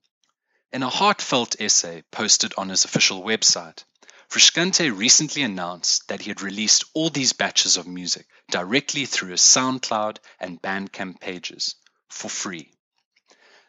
In 0.72 0.82
a 0.84 0.90
heartfelt 0.90 1.56
essay 1.60 2.04
posted 2.12 2.54
on 2.58 2.70
his 2.70 2.86
official 2.86 3.22
website, 3.22 3.84
Frusciante 4.30 4.90
recently 4.90 5.44
announced 5.44 6.08
that 6.08 6.22
he 6.22 6.30
had 6.30 6.42
released 6.42 6.86
all 6.96 7.12
these 7.12 7.34
batches 7.34 7.78
of 7.78 7.86
music 7.86 8.26
directly 8.50 9.06
through 9.06 9.30
his 9.30 9.42
SoundCloud 9.42 10.18
and 10.40 10.60
Bandcamp 10.60 11.20
pages 11.20 11.76
for 12.10 12.30
free. 12.30 12.72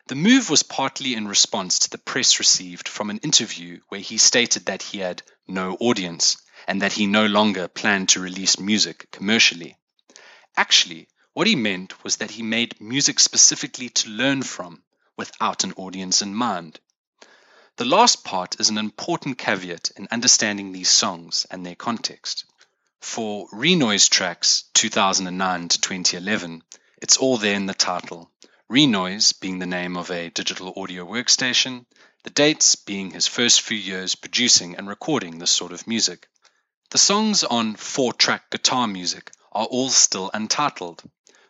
The 0.07 0.15
move 0.15 0.49
was 0.49 0.63
partly 0.63 1.15
in 1.15 1.29
response 1.29 1.81
to 1.81 1.91
the 1.91 1.99
press 1.99 2.39
received 2.39 2.89
from 2.89 3.11
an 3.11 3.19
interview 3.19 3.81
where 3.89 4.01
he 4.01 4.17
stated 4.17 4.67
that 4.67 4.83
he 4.83 4.99
had 4.99 5.23
no 5.47 5.77
audience 5.81 6.39
and 6.67 6.81
that 6.81 6.93
he 6.95 7.07
no 7.07 7.27
longer 7.27 7.69
planned 7.69 8.11
to 8.11 8.21
release 8.21 8.59
music 8.59 9.11
commercially. 9.11 9.77
Actually, 10.57 11.09
what 11.35 11.49
he 11.49 11.57
meant 11.57 12.05
was 12.05 12.17
that 12.17 12.31
he 12.31 12.43
made 12.45 12.81
music 12.81 13.19
specifically 13.19 13.88
to 13.88 14.09
learn 14.09 14.41
from 14.41 14.81
without 15.17 15.64
an 15.64 15.73
audience 15.73 16.23
in 16.23 16.33
mind. 16.33 16.79
The 17.76 17.85
last 17.85 18.23
part 18.23 18.61
is 18.61 18.69
an 18.69 18.79
important 18.79 19.37
caveat 19.37 19.91
in 19.97 20.07
understanding 20.12 20.71
these 20.71 20.88
songs 20.88 21.45
and 21.50 21.67
their 21.67 21.75
context. 21.75 22.45
For 23.00 23.49
Renoise 23.53 24.09
tracks 24.09 24.62
2009 24.75 25.69
to 25.71 25.81
2011, 25.81 26.62
it's 27.03 27.17
all 27.17 27.37
there 27.37 27.57
in 27.57 27.67
the 27.67 27.75
title. 27.75 28.31
Renoise 28.69 29.33
being 29.33 29.59
the 29.59 29.67
name 29.67 29.97
of 29.97 30.12
a 30.12 30.31
digital 30.31 30.73
audio 30.76 31.05
workstation, 31.05 31.85
the 32.23 32.31
dates 32.31 32.76
being 32.76 33.11
his 33.11 33.26
first 33.26 33.62
few 33.62 33.76
years 33.76 34.14
producing 34.14 34.76
and 34.76 34.87
recording 34.87 35.38
this 35.38 35.50
sort 35.50 35.73
of 35.73 35.88
music. 35.88 36.29
The 36.91 36.99
songs 36.99 37.43
on 37.43 37.75
four 37.75 38.12
track 38.12 38.50
guitar 38.50 38.87
music 38.87 39.33
are 39.50 39.67
all 39.67 39.91
still 39.91 40.31
untitled, 40.33 41.03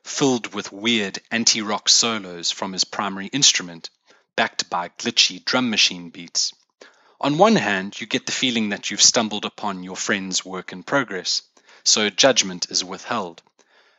filled 0.04 0.54
with 0.54 0.70
weird 0.70 1.18
anti 1.30 1.60
rock 1.60 1.88
solos 1.88 2.50
from 2.50 2.72
his 2.72 2.84
primary 2.84 3.26
instrument 3.26 3.90
backed 4.36 4.68
by 4.68 4.88
glitchy 4.90 5.44
drum 5.44 5.70
machine 5.70 6.10
beats. 6.10 6.52
On 7.20 7.38
one 7.38 7.56
hand, 7.56 8.00
you 8.00 8.06
get 8.06 8.26
the 8.26 8.32
feeling 8.32 8.68
that 8.68 8.90
you've 8.90 9.02
stumbled 9.02 9.44
upon 9.44 9.82
your 9.82 9.96
friend's 9.96 10.44
work 10.44 10.72
in 10.72 10.82
progress, 10.82 11.42
so 11.82 12.10
judgment 12.10 12.70
is 12.70 12.84
withheld. 12.84 13.42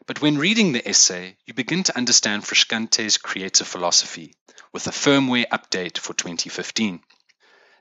But 0.06 0.22
when 0.22 0.38
reading 0.38 0.72
the 0.72 0.88
essay, 0.88 1.38
you 1.46 1.54
begin 1.56 1.84
to 1.84 1.98
understand 1.98 2.44
Frusciante's 2.44 3.18
creative 3.18 3.68
philosophy 3.68 4.36
with 4.72 4.86
a 4.86 4.92
firmware 4.92 5.48
update 5.48 5.98
for 5.98 6.14
2015. 6.14 7.02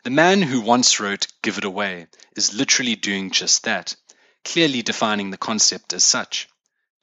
The 0.05 0.11
man 0.11 0.41
who 0.41 0.61
once 0.61 0.99
wrote 0.99 1.27
Give 1.43 1.59
It 1.59 1.65
Away 1.65 2.07
is 2.37 2.55
literally 2.55 2.97
doing 2.97 3.31
just 3.31 3.65
that, 3.65 3.97
clearly 4.45 4.81
defining 4.81 5.31
the 5.31 5.37
concept 5.37 5.93
as 5.93 6.05
such. 6.05 6.49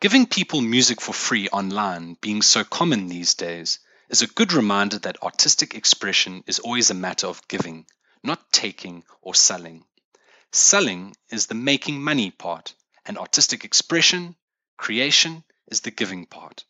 Giving 0.02 0.26
people 0.26 0.62
music 0.62 1.00
for 1.00 1.14
free 1.14 1.48
online 1.50 2.18
being 2.22 2.42
so 2.42 2.64
common 2.64 3.06
these 3.08 3.36
days 3.36 3.78
is 4.10 4.24
a 4.24 4.28
good 4.28 4.52
reminder 4.52 4.98
that 4.98 5.22
artistic 5.22 5.76
expression 5.76 6.44
is 6.48 6.58
always 6.58 6.90
a 6.90 6.96
matter 6.96 7.28
of 7.28 7.48
giving, 7.48 7.86
not 8.24 8.52
taking 8.52 9.04
or 9.22 9.36
selling. 9.36 9.86
Selling 10.52 11.16
is 11.30 11.46
the 11.46 11.54
making 11.54 12.02
money 12.02 12.32
part, 12.32 12.74
and 13.06 13.16
artistic 13.16 13.64
expression, 13.64 14.36
creation, 14.76 15.44
is 15.68 15.82
the 15.82 15.92
giving 15.92 16.26
part. 16.26 16.66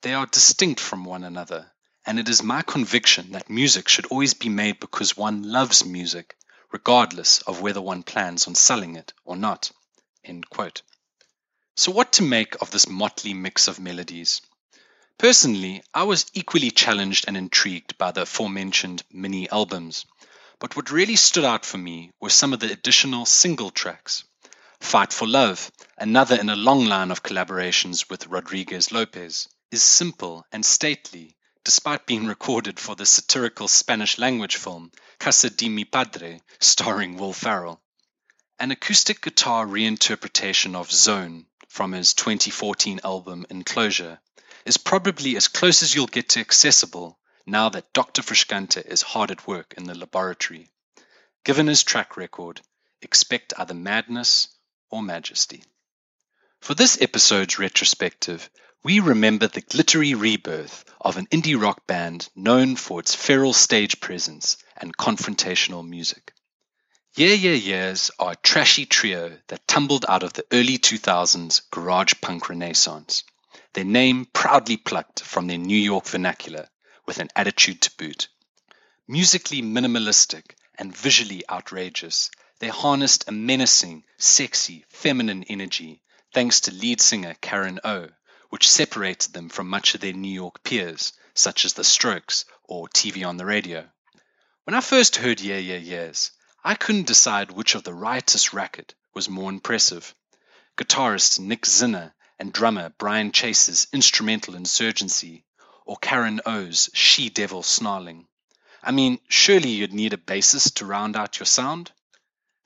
They 0.00 0.14
are 0.14 0.24
distinct 0.24 0.80
from 0.80 1.04
one 1.04 1.24
another, 1.24 1.70
and 2.06 2.18
it 2.18 2.30
is 2.30 2.42
my 2.42 2.62
conviction 2.62 3.32
that 3.32 3.50
music 3.50 3.90
should 3.90 4.06
always 4.06 4.32
be 4.32 4.48
made 4.48 4.80
because 4.80 5.18
one 5.18 5.42
loves 5.42 5.84
music, 5.84 6.34
regardless 6.72 7.42
of 7.42 7.60
whether 7.60 7.82
one 7.82 8.04
plans 8.04 8.48
on 8.48 8.54
selling 8.54 8.96
it 8.96 9.12
or 9.26 9.36
not. 9.36 9.70
So, 11.76 11.92
what 11.92 12.12
to 12.14 12.22
make 12.22 12.60
of 12.60 12.70
this 12.70 12.88
motley 12.88 13.32
mix 13.32 13.66
of 13.66 13.80
melodies? 13.80 14.42
Personally, 15.16 15.82
I 15.94 16.02
was 16.02 16.26
equally 16.34 16.70
challenged 16.70 17.26
and 17.26 17.36
intrigued 17.36 17.96
by 17.96 18.10
the 18.10 18.22
aforementioned 18.22 19.02
mini 19.10 19.48
albums, 19.50 20.04
but 20.58 20.76
what 20.76 20.90
really 20.90 21.16
stood 21.16 21.44
out 21.44 21.64
for 21.64 21.78
me 21.78 22.10
were 22.20 22.30
some 22.30 22.52
of 22.52 22.60
the 22.60 22.72
additional 22.72 23.24
single 23.24 23.70
tracks. 23.70 24.24
Fight 24.80 25.12
for 25.12 25.28
Love, 25.28 25.70
another 25.96 26.36
in 26.36 26.48
a 26.48 26.56
long 26.56 26.86
line 26.86 27.10
of 27.10 27.22
collaborations 27.22 28.10
with 28.10 28.26
Rodriguez 28.26 28.92
Lopez, 28.92 29.48
is 29.70 29.82
simple 29.82 30.44
and 30.52 30.66
stately, 30.66 31.36
despite 31.64 32.06
being 32.06 32.26
recorded 32.26 32.80
for 32.80 32.96
the 32.96 33.06
satirical 33.06 33.68
Spanish 33.68 34.18
language 34.18 34.56
film 34.56 34.90
Casa 35.18 35.50
de 35.50 35.68
mi 35.68 35.84
Padre, 35.84 36.40
starring 36.60 37.16
Will 37.16 37.32
Ferrell. 37.32 37.80
An 38.58 38.70
acoustic 38.70 39.20
guitar 39.20 39.66
reinterpretation 39.66 40.74
of 40.74 40.90
Zone 40.90 41.46
from 41.70 41.92
his 41.92 42.14
2014 42.14 43.00
album 43.04 43.46
Enclosure 43.48 44.18
is 44.64 44.76
probably 44.76 45.36
as 45.36 45.46
close 45.46 45.84
as 45.84 45.94
you'll 45.94 46.08
get 46.08 46.28
to 46.28 46.40
accessible 46.40 47.16
now 47.46 47.68
that 47.68 47.92
Dr. 47.92 48.22
Frusciante 48.22 48.84
is 48.84 49.02
hard 49.02 49.30
at 49.30 49.46
work 49.46 49.74
in 49.76 49.84
the 49.84 49.94
laboratory. 49.94 50.68
Given 51.44 51.68
his 51.68 51.84
track 51.84 52.16
record, 52.16 52.60
expect 53.00 53.54
either 53.56 53.72
madness 53.72 54.48
or 54.90 55.00
majesty. 55.00 55.62
For 56.60 56.74
this 56.74 57.00
episode's 57.00 57.60
retrospective, 57.60 58.50
we 58.82 58.98
remember 58.98 59.46
the 59.46 59.60
glittery 59.60 60.14
rebirth 60.14 60.84
of 61.00 61.18
an 61.18 61.28
indie 61.28 61.60
rock 61.60 61.86
band 61.86 62.28
known 62.34 62.74
for 62.74 62.98
its 62.98 63.14
feral 63.14 63.52
stage 63.52 64.00
presence 64.00 64.56
and 64.76 64.96
confrontational 64.96 65.88
music. 65.88 66.32
Yeah 67.16 67.34
Yeah 67.34 67.54
Yeahs 67.54 68.12
are 68.20 68.32
a 68.32 68.36
trashy 68.36 68.86
trio 68.86 69.36
that 69.48 69.66
tumbled 69.66 70.06
out 70.08 70.22
of 70.22 70.32
the 70.32 70.46
early 70.52 70.78
2000s 70.78 71.62
garage 71.72 72.14
punk 72.20 72.48
renaissance. 72.48 73.24
Their 73.72 73.84
name 73.84 74.26
proudly 74.26 74.76
plucked 74.76 75.18
from 75.24 75.48
their 75.48 75.58
New 75.58 75.76
York 75.76 76.06
vernacular 76.06 76.68
with 77.06 77.18
an 77.18 77.28
attitude 77.34 77.80
to 77.80 77.96
boot. 77.96 78.28
Musically 79.08 79.60
minimalistic 79.60 80.52
and 80.78 80.96
visually 80.96 81.42
outrageous, 81.50 82.30
they 82.60 82.68
harnessed 82.68 83.24
a 83.26 83.32
menacing, 83.32 84.04
sexy, 84.16 84.84
feminine 84.88 85.42
energy 85.48 86.02
thanks 86.32 86.60
to 86.60 86.72
lead 86.72 87.00
singer 87.00 87.34
Karen 87.40 87.80
O, 87.82 88.08
which 88.50 88.70
separated 88.70 89.32
them 89.32 89.48
from 89.48 89.68
much 89.68 89.96
of 89.96 90.00
their 90.00 90.12
New 90.12 90.32
York 90.32 90.62
peers, 90.62 91.12
such 91.34 91.64
as 91.64 91.72
The 91.72 91.82
Strokes 91.82 92.44
or 92.62 92.86
TV 92.88 93.26
on 93.26 93.36
the 93.36 93.46
radio. 93.46 93.90
When 94.62 94.74
I 94.74 94.80
first 94.80 95.16
heard 95.16 95.40
Yeah 95.40 95.58
Yeah 95.58 95.78
Yeahs, 95.78 96.30
I 96.62 96.74
couldn't 96.74 97.06
decide 97.06 97.50
which 97.50 97.74
of 97.74 97.84
the 97.84 97.94
riotous 97.94 98.52
racket 98.52 98.94
was 99.14 99.30
more 99.30 99.48
impressive. 99.48 100.14
Guitarist 100.76 101.40
Nick 101.40 101.62
Zinner 101.62 102.12
and 102.38 102.52
drummer 102.52 102.90
Brian 102.98 103.32
Chase's 103.32 103.86
instrumental 103.94 104.54
insurgency, 104.54 105.46
or 105.86 105.96
Karen 105.96 106.40
O's 106.44 106.90
she 106.92 107.30
devil 107.30 107.62
snarling. 107.62 108.28
I 108.82 108.92
mean, 108.92 109.20
surely 109.26 109.70
you'd 109.70 109.94
need 109.94 110.12
a 110.12 110.18
bassist 110.18 110.74
to 110.74 110.84
round 110.84 111.16
out 111.16 111.38
your 111.38 111.46
sound? 111.46 111.92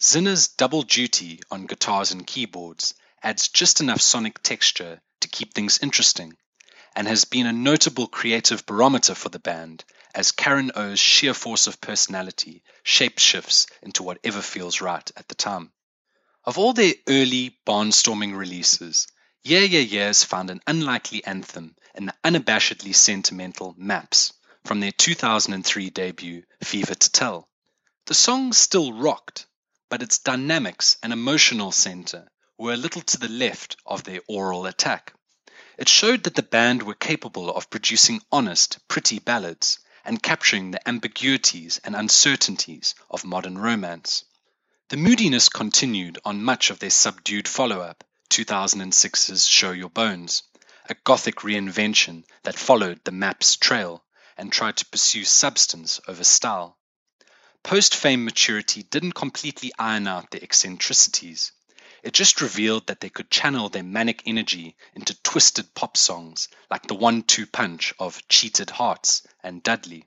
Zinner's 0.00 0.48
double 0.48 0.82
duty 0.82 1.40
on 1.52 1.66
guitars 1.66 2.10
and 2.10 2.26
keyboards 2.26 2.94
adds 3.22 3.46
just 3.46 3.80
enough 3.80 4.00
sonic 4.00 4.42
texture 4.42 5.00
to 5.20 5.28
keep 5.28 5.54
things 5.54 5.78
interesting, 5.78 6.36
and 6.96 7.06
has 7.06 7.24
been 7.24 7.46
a 7.46 7.52
notable 7.52 8.08
creative 8.08 8.66
barometer 8.66 9.14
for 9.14 9.28
the 9.28 9.38
band 9.38 9.84
as 10.14 10.30
Karen 10.30 10.70
O's 10.76 11.00
sheer 11.00 11.34
force 11.34 11.66
of 11.66 11.80
personality 11.80 12.62
shapeshifts 12.84 13.66
into 13.82 14.04
whatever 14.04 14.40
feels 14.40 14.80
right 14.80 15.10
at 15.16 15.26
the 15.26 15.34
time. 15.34 15.72
Of 16.44 16.56
all 16.56 16.72
their 16.72 16.94
early 17.08 17.58
barnstorming 17.66 18.36
releases, 18.36 19.08
Yeah 19.42 19.60
Yeah 19.60 19.80
Yeahs 19.80 20.22
found 20.22 20.50
an 20.50 20.60
unlikely 20.68 21.24
anthem 21.24 21.74
in 21.96 22.06
the 22.06 22.14
unabashedly 22.22 22.94
sentimental 22.94 23.74
Maps 23.76 24.32
from 24.64 24.78
their 24.78 24.92
2003 24.92 25.90
debut 25.90 26.44
Fever 26.62 26.94
to 26.94 27.10
Tell. 27.10 27.48
The 28.06 28.14
song 28.14 28.52
still 28.52 28.92
rocked, 28.92 29.46
but 29.88 30.02
its 30.02 30.18
dynamics 30.18 30.96
and 31.02 31.12
emotional 31.12 31.72
center 31.72 32.28
were 32.56 32.74
a 32.74 32.76
little 32.76 33.02
to 33.02 33.18
the 33.18 33.28
left 33.28 33.76
of 33.84 34.04
their 34.04 34.20
aural 34.28 34.66
attack. 34.66 35.12
It 35.76 35.88
showed 35.88 36.22
that 36.22 36.36
the 36.36 36.42
band 36.42 36.84
were 36.84 36.94
capable 36.94 37.52
of 37.52 37.68
producing 37.68 38.22
honest, 38.30 38.78
pretty 38.86 39.18
ballads 39.18 39.80
and 40.04 40.22
capturing 40.22 40.70
the 40.70 40.88
ambiguities 40.88 41.80
and 41.84 41.96
uncertainties 41.96 42.94
of 43.10 43.24
modern 43.24 43.56
romance. 43.56 44.24
The 44.88 44.96
moodiness 44.96 45.48
continued 45.48 46.18
on 46.24 46.44
much 46.44 46.70
of 46.70 46.78
their 46.78 46.90
subdued 46.90 47.48
follow 47.48 47.80
up, 47.80 48.04
2006's 48.30 49.46
Show 49.46 49.70
Your 49.70 49.88
Bones, 49.88 50.42
a 50.88 50.94
gothic 50.94 51.36
reinvention 51.36 52.24
that 52.42 52.58
followed 52.58 53.00
the 53.04 53.12
map's 53.12 53.56
trail 53.56 54.04
and 54.36 54.52
tried 54.52 54.76
to 54.76 54.86
pursue 54.86 55.24
substance 55.24 56.00
over 56.06 56.24
style. 56.24 56.76
Post 57.62 57.94
fame 57.94 58.26
maturity 58.26 58.82
didn't 58.82 59.12
completely 59.12 59.72
iron 59.78 60.06
out 60.06 60.30
their 60.30 60.42
eccentricities. 60.42 61.52
It 62.04 62.12
just 62.12 62.42
revealed 62.42 62.88
that 62.88 63.00
they 63.00 63.08
could 63.08 63.30
channel 63.30 63.70
their 63.70 63.82
manic 63.82 64.22
energy 64.26 64.76
into 64.92 65.14
twisted 65.22 65.72
pop 65.72 65.96
songs 65.96 66.48
like 66.70 66.86
the 66.86 66.94
one 66.94 67.22
two 67.22 67.46
punch 67.46 67.94
of 67.98 68.28
Cheated 68.28 68.68
Hearts 68.68 69.22
and 69.42 69.62
Dudley. 69.62 70.04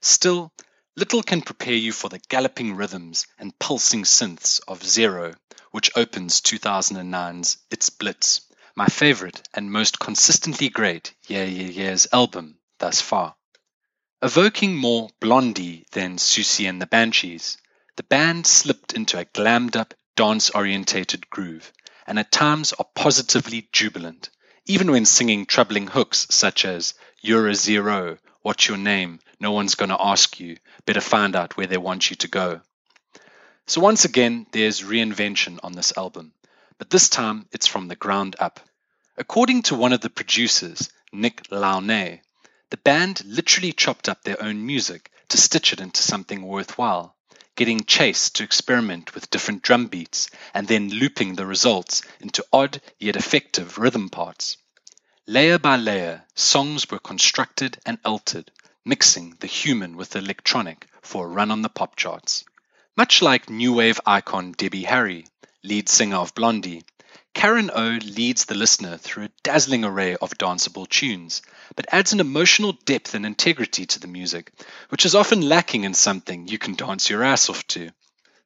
Still, 0.00 0.54
little 0.96 1.22
can 1.22 1.42
prepare 1.42 1.74
you 1.74 1.92
for 1.92 2.08
the 2.08 2.18
galloping 2.30 2.76
rhythms 2.76 3.26
and 3.38 3.58
pulsing 3.58 4.04
synths 4.04 4.58
of 4.66 4.82
Zero, 4.82 5.34
which 5.70 5.90
opens 5.94 6.40
2009's 6.40 7.58
It's 7.70 7.90
Blitz, 7.90 8.40
my 8.74 8.86
favorite 8.86 9.46
and 9.52 9.70
most 9.70 9.98
consistently 9.98 10.70
great 10.70 11.12
Yeah 11.26 11.44
Yeah 11.44 11.68
Yeahs 11.68 12.06
album 12.10 12.56
thus 12.78 13.02
far. 13.02 13.36
Evoking 14.22 14.74
more 14.76 15.10
Blondie 15.20 15.84
than 15.92 16.16
Siouxsie 16.16 16.66
and 16.70 16.80
the 16.80 16.86
Banshees, 16.86 17.58
the 17.96 18.02
band 18.02 18.46
slipped 18.46 18.94
into 18.94 19.18
a 19.18 19.26
glammed 19.26 19.76
up 19.76 19.92
dance 20.14 20.50
orientated 20.50 21.30
groove, 21.30 21.72
and 22.06 22.18
at 22.18 22.30
times 22.30 22.72
are 22.74 22.86
positively 22.94 23.68
jubilant, 23.72 24.28
even 24.66 24.90
when 24.90 25.04
singing 25.04 25.46
troubling 25.46 25.86
hooks 25.86 26.26
such 26.30 26.64
as 26.64 26.94
You're 27.20 27.48
a 27.48 27.54
zero, 27.54 28.18
what's 28.42 28.68
your 28.68 28.76
name, 28.76 29.20
no 29.40 29.52
one's 29.52 29.74
gonna 29.74 29.96
ask 29.98 30.38
you, 30.38 30.58
better 30.84 31.00
find 31.00 31.34
out 31.34 31.56
where 31.56 31.66
they 31.66 31.78
want 31.78 32.10
you 32.10 32.16
to 32.16 32.28
go. 32.28 32.60
So 33.66 33.80
once 33.80 34.04
again, 34.04 34.46
there's 34.52 34.82
reinvention 34.82 35.58
on 35.62 35.72
this 35.72 35.92
album, 35.96 36.32
but 36.78 36.90
this 36.90 37.08
time 37.08 37.46
it's 37.52 37.66
from 37.66 37.88
the 37.88 37.96
ground 37.96 38.36
up. 38.38 38.60
According 39.16 39.62
to 39.62 39.74
one 39.74 39.92
of 39.92 40.00
the 40.00 40.10
producers, 40.10 40.90
Nick 41.12 41.44
Launay, 41.50 42.20
the 42.70 42.76
band 42.76 43.24
literally 43.24 43.72
chopped 43.72 44.08
up 44.08 44.22
their 44.22 44.42
own 44.42 44.66
music 44.66 45.10
to 45.28 45.38
stitch 45.38 45.72
it 45.72 45.80
into 45.80 46.02
something 46.02 46.42
worthwhile 46.42 47.16
getting 47.54 47.84
Chase 47.84 48.30
to 48.30 48.42
experiment 48.42 49.14
with 49.14 49.30
different 49.30 49.62
drum 49.62 49.86
beats 49.86 50.30
and 50.54 50.66
then 50.68 50.88
looping 50.88 51.34
the 51.34 51.46
results 51.46 52.02
into 52.20 52.44
odd 52.52 52.80
yet 52.98 53.16
effective 53.16 53.78
rhythm 53.78 54.08
parts. 54.08 54.56
Layer 55.26 55.58
by 55.58 55.76
layer, 55.76 56.24
songs 56.34 56.90
were 56.90 56.98
constructed 56.98 57.78
and 57.86 57.98
altered, 58.04 58.50
mixing 58.84 59.36
the 59.40 59.46
human 59.46 59.96
with 59.96 60.10
the 60.10 60.18
electronic 60.18 60.88
for 61.00 61.26
a 61.26 61.28
run 61.28 61.50
on 61.50 61.62
the 61.62 61.68
pop 61.68 61.96
charts. 61.96 62.44
Much 62.96 63.22
like 63.22 63.48
new 63.48 63.72
wave 63.74 64.00
icon 64.04 64.52
Debbie 64.52 64.84
Harry, 64.84 65.26
lead 65.62 65.88
singer 65.88 66.16
of 66.16 66.34
Blondie, 66.34 66.84
Karen 67.34 67.70
O 67.74 67.98
leads 68.02 68.44
the 68.44 68.54
listener 68.54 68.98
through 68.98 69.24
a 69.24 69.30
dazzling 69.42 69.84
array 69.84 70.16
of 70.16 70.36
danceable 70.36 70.86
tunes, 70.86 71.40
but 71.74 71.86
adds 71.90 72.12
an 72.12 72.20
emotional 72.20 72.72
depth 72.84 73.14
and 73.14 73.24
integrity 73.24 73.86
to 73.86 73.98
the 73.98 74.06
music, 74.06 74.52
which 74.90 75.06
is 75.06 75.14
often 75.14 75.40
lacking 75.40 75.84
in 75.84 75.94
something 75.94 76.46
you 76.46 76.58
can 76.58 76.74
dance 76.74 77.08
your 77.08 77.24
ass 77.24 77.48
off 77.48 77.66
to. 77.68 77.90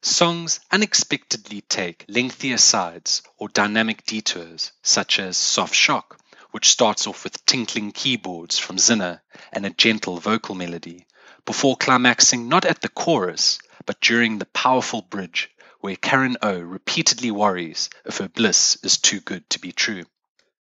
Songs 0.02 0.60
unexpectedly 0.70 1.62
take 1.62 2.04
lengthier 2.06 2.58
sides 2.58 3.22
or 3.38 3.48
dynamic 3.48 4.06
detours, 4.06 4.70
such 4.82 5.18
as 5.18 5.36
Soft 5.36 5.74
Shock, 5.74 6.20
which 6.52 6.70
starts 6.70 7.06
off 7.06 7.24
with 7.24 7.44
tinkling 7.44 7.90
keyboards 7.90 8.56
from 8.58 8.76
Zinner 8.76 9.20
and 9.52 9.66
a 9.66 9.70
gentle 9.70 10.18
vocal 10.18 10.54
melody, 10.54 11.06
before 11.44 11.76
climaxing 11.76 12.48
not 12.48 12.64
at 12.64 12.80
the 12.82 12.88
chorus, 12.88 13.58
but 13.84 14.00
during 14.00 14.38
the 14.38 14.46
powerful 14.46 15.02
bridge 15.02 15.50
where 15.86 15.94
Karen 15.94 16.36
O 16.42 16.58
repeatedly 16.58 17.30
worries 17.30 17.90
if 18.04 18.18
her 18.18 18.28
bliss 18.28 18.76
is 18.82 18.98
too 18.98 19.20
good 19.20 19.48
to 19.48 19.60
be 19.60 19.70
true. 19.70 20.02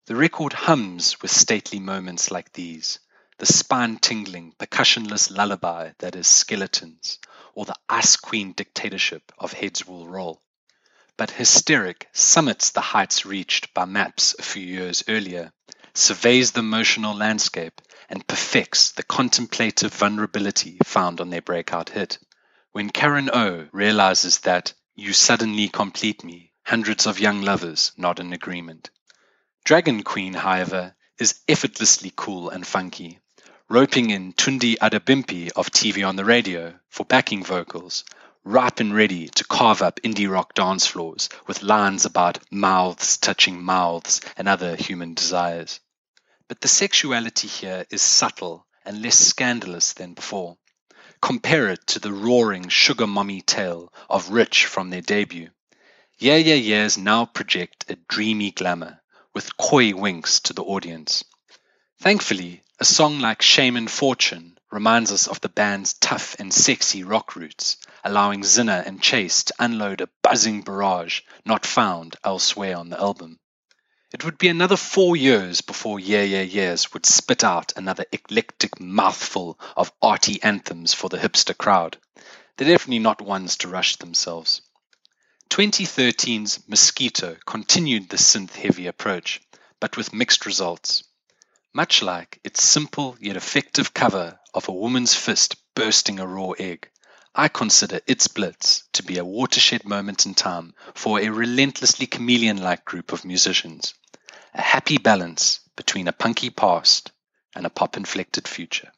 The 0.08 0.16
record 0.16 0.52
hums 0.52 1.22
with 1.22 1.30
stately 1.30 1.78
moments 1.78 2.32
like 2.32 2.54
these, 2.54 2.98
the 3.38 3.46
spine 3.46 3.98
tingling, 3.98 4.56
percussionless 4.58 5.30
lullaby 5.30 5.92
that 6.00 6.16
is 6.16 6.26
Skeletons, 6.26 7.20
or 7.54 7.66
the 7.66 7.76
Ice 7.88 8.16
Queen 8.16 8.54
dictatorship 8.54 9.32
of 9.38 9.54
Heads 9.54 9.86
Will 9.86 10.08
Roll. 10.08 10.42
But 11.18 11.30
Hysteric 11.30 12.10
summits 12.14 12.72
the 12.72 12.82
heights 12.82 13.24
reached 13.24 13.76
by 13.76 13.86
Maps 13.86 14.34
a 14.40 14.42
few 14.42 14.66
years 14.66 15.04
earlier, 15.08 15.54
surveys 15.94 16.54
the 16.54 16.62
emotional 16.62 17.16
landscape, 17.16 17.80
and 18.10 18.26
perfects 18.26 18.94
the 18.94 19.04
contemplative 19.04 19.94
vulnerability 19.94 20.80
found 20.84 21.22
on 21.22 21.30
their 21.30 21.44
breakout 21.44 21.90
hit. 21.90 22.18
When 22.72 22.90
Karen 22.90 23.30
O 23.32 23.68
realizes 23.72 24.40
that 24.40 24.74
you 24.96 25.14
suddenly 25.14 25.70
complete 25.70 26.24
me. 26.24 26.52
Hundreds 26.66 27.06
of 27.08 27.20
young 27.20 27.42
lovers 27.42 27.92
nod 27.98 28.20
in 28.20 28.34
agreement. 28.34 28.90
Dragon 29.64 30.04
Queen, 30.04 30.34
however, 30.34 30.96
is 31.18 31.40
effortlessly 31.48 32.12
cool 32.16 32.50
and 32.50 32.66
funky, 32.68 33.20
roping 33.70 34.10
in 34.10 34.34
Tunde 34.34 34.78
Adebimpe 34.80 35.52
of 35.56 35.72
TV 35.72 36.08
on 36.08 36.18
the 36.18 36.26
Radio 36.26 36.74
for 36.90 37.06
backing 37.06 37.44
vocals, 37.44 38.04
ripe 38.44 38.80
and 38.80 38.94
ready 38.94 39.30
to 39.30 39.46
carve 39.46 39.82
up 39.82 40.00
indie 40.02 40.30
rock 40.30 40.54
dance 40.56 40.88
floors 40.88 41.30
with 41.48 41.64
lines 41.64 42.06
about 42.06 42.40
mouths 42.52 43.18
touching 43.18 43.64
mouths 43.64 44.20
and 44.36 44.50
other 44.50 44.76
human 44.76 45.14
desires. 45.14 45.80
But 46.48 46.60
the 46.60 46.68
sexuality 46.68 47.48
here 47.48 47.86
is 47.90 48.02
subtle 48.02 48.66
and 48.84 49.02
less 49.02 49.18
scandalous 49.18 49.94
than 49.94 50.16
before. 50.16 50.58
Compare 51.22 51.70
it 51.70 51.88
to 51.88 52.00
the 52.00 52.12
roaring 52.12 52.68
sugar 52.68 53.08
mummy 53.08 53.42
tale 53.42 53.94
of 54.10 54.32
Rich 54.32 54.66
from 54.66 54.90
their 54.90 55.02
debut. 55.02 55.50
Yeah 56.18 56.36
Yeah 56.36 56.56
Yeahs 56.56 56.98
now 56.98 57.26
project 57.26 57.86
a 57.90 57.96
dreamy 57.96 58.52
glamour 58.52 59.02
with 59.34 59.56
coy 59.58 59.94
winks 59.96 60.40
to 60.42 60.54
the 60.54 60.64
audience. 60.64 61.24
Thankfully, 62.00 62.64
a 62.80 62.86
song 62.86 63.20
like 63.20 63.42
Shame 63.42 63.78
and 63.78 63.90
Fortune, 63.90 64.58
reminds 64.72 65.12
us 65.12 65.28
of 65.28 65.42
the 65.42 65.50
band's 65.50 65.94
tough 65.94 66.36
and 66.40 66.54
sexy 66.54 67.04
rock 67.04 67.36
roots, 67.36 67.78
allowing 68.04 68.42
Zinner 68.42 68.86
and 68.86 69.02
Chase 69.02 69.44
to 69.44 69.54
unload 69.60 70.02
a 70.02 70.10
buzzing 70.24 70.62
barrage 70.62 71.22
not 71.46 71.66
found 71.66 72.16
elsewhere 72.24 72.78
on 72.78 72.90
the 72.90 73.00
album. 73.00 73.38
It 74.14 74.26
would 74.26 74.38
be 74.38 74.50
another 74.50 74.76
four 74.76 75.16
years 75.16 75.62
before 75.62 75.98
Yeah 75.98 76.22
Yeah 76.22 76.42
Yeahs 76.42 76.92
would 76.92 77.06
spit 77.06 77.46
out 77.46 77.72
another 77.78 78.06
eclectic 78.12 78.78
mouthful 78.78 79.58
of 79.78 79.94
arty 80.02 80.44
anthems 80.44 80.94
for 80.94 81.08
the 81.08 81.18
hipster 81.18 81.58
crowd. 81.58 81.98
They're 82.58 82.68
definitely 82.68 83.00
not 83.00 83.22
ones 83.22 83.56
to 83.58 83.70
rush 83.70 83.96
themselves. 83.96 84.62
2013's 85.50 86.68
Mosquito 86.68 87.38
continued 87.46 88.10
the 88.10 88.18
synth 88.18 88.52
heavy 88.52 88.86
approach, 88.88 89.42
but 89.80 89.96
with 89.96 90.14
mixed 90.14 90.46
results. 90.46 91.06
Much 91.74 92.02
like 92.02 92.42
its 92.44 92.62
simple 92.62 93.16
yet 93.22 93.38
effective 93.38 93.94
cover 93.94 94.38
of 94.54 94.68
a 94.68 94.74
woman's 94.74 95.16
fist 95.16 95.56
bursting 95.74 96.20
a 96.20 96.28
raw 96.28 96.52
egg, 96.60 96.90
I 97.34 97.48
consider 97.48 98.02
its 98.06 98.28
blitz 98.28 98.84
to 98.92 99.04
be 99.04 99.18
a 99.18 99.24
watershed 99.24 99.86
moment 99.86 100.26
in 100.26 100.36
time 100.36 100.74
for 100.94 101.22
a 101.22 101.30
relentlessly 101.30 102.08
chameleon 102.08 102.58
like 102.58 102.84
group 102.84 103.14
of 103.14 103.24
musicians, 103.24 103.94
a 104.54 104.62
happy 104.62 104.98
balance 104.98 105.60
between 105.76 106.08
a 106.08 106.14
punky 106.14 106.50
past 106.50 107.12
and 107.56 107.66
a 107.66 107.70
pop 107.70 107.98
inflected 107.98 108.48
future. 108.48 108.92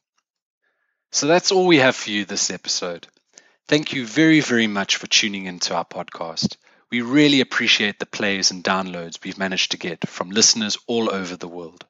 So 1.12 1.28
that's 1.28 1.52
all 1.52 1.68
we 1.68 1.78
have 1.78 1.96
for 1.96 2.10
you 2.10 2.26
this 2.26 2.50
episode. 2.50 3.08
Thank 3.68 3.94
you 3.94 4.06
very, 4.06 4.40
very 4.40 4.68
much 4.68 4.96
for 4.96 5.08
tuning 5.08 5.46
into 5.46 5.76
our 5.76 5.86
podcast. 5.86 6.58
We 6.90 7.02
really 7.02 7.42
appreciate 7.42 8.00
the 8.00 8.06
plays 8.06 8.52
and 8.52 8.64
downloads 8.64 9.24
we've 9.24 9.38
managed 9.38 9.72
to 9.72 9.78
get 9.78 10.08
from 10.08 10.32
listeners 10.32 10.78
all 10.88 11.14
over 11.14 11.36
the 11.36 11.48
world. 11.48 11.86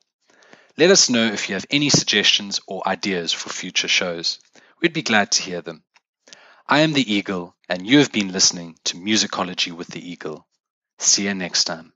Let 0.78 0.92
us 0.92 1.10
know 1.10 1.26
if 1.26 1.50
you 1.50 1.56
have 1.56 1.66
any 1.70 1.90
suggestions 1.90 2.60
or 2.68 2.88
ideas 2.88 3.32
for 3.32 3.50
future 3.50 3.88
shows. 3.88 4.40
We'd 4.82 4.94
be 4.94 5.04
glad 5.04 5.32
to 5.34 5.44
hear 5.44 5.62
them. 5.62 5.84
I 6.68 6.80
am 6.80 6.94
the 6.94 7.14
Eagle, 7.14 7.56
and 7.70 7.86
you 7.86 8.00
have 8.00 8.12
been 8.12 8.32
listening 8.32 8.76
to 8.86 8.98
Musicology 8.98 9.72
with 9.72 9.88
the 9.88 10.06
Eagle. 10.12 10.48
See 10.98 11.26
you 11.26 11.34
next 11.34 11.66
time. 11.66 11.93